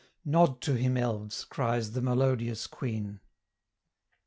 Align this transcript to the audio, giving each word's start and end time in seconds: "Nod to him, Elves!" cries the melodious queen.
"Nod 0.25 0.61
to 0.61 0.73
him, 0.73 0.97
Elves!" 0.97 1.45
cries 1.45 1.91
the 1.91 2.01
melodious 2.01 2.65
queen. 2.65 3.19